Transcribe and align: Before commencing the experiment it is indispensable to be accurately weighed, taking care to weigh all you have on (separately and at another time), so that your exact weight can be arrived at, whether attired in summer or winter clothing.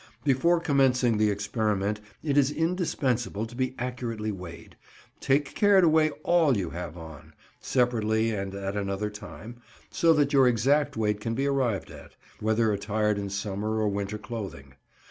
Before 0.23 0.59
commencing 0.59 1.19
the 1.19 1.29
experiment 1.29 2.01
it 2.23 2.35
is 2.35 2.49
indispensable 2.49 3.45
to 3.45 3.55
be 3.55 3.75
accurately 3.77 4.31
weighed, 4.31 4.75
taking 5.19 5.53
care 5.53 5.79
to 5.79 5.87
weigh 5.87 6.09
all 6.23 6.57
you 6.57 6.71
have 6.71 6.97
on 6.97 7.35
(separately 7.59 8.31
and 8.31 8.55
at 8.55 8.75
another 8.75 9.11
time), 9.11 9.61
so 9.91 10.11
that 10.13 10.33
your 10.33 10.47
exact 10.47 10.97
weight 10.97 11.19
can 11.21 11.35
be 11.35 11.45
arrived 11.45 11.91
at, 11.91 12.15
whether 12.39 12.73
attired 12.73 13.19
in 13.19 13.29
summer 13.29 13.77
or 13.79 13.89
winter 13.89 14.17
clothing. 14.17 14.73